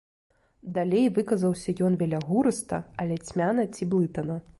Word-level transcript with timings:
Далей 0.77 1.03
выказаўся 1.17 1.75
ён 1.87 1.97
велягурыста, 2.01 2.81
але 3.05 3.19
цьмяна 3.27 3.67
ці 3.73 3.89
блытана. 3.93 4.39